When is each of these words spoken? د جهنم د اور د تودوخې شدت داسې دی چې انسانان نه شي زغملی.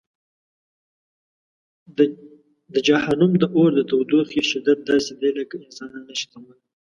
د 2.73 2.75
جهنم 2.87 3.31
د 3.41 3.43
اور 3.55 3.69
د 3.75 3.79
تودوخې 3.89 4.41
شدت 4.51 4.79
داسې 4.89 5.13
دی 5.21 5.29
چې 5.49 5.55
انسانان 5.67 6.03
نه 6.09 6.15
شي 6.19 6.25
زغملی. 6.31 6.61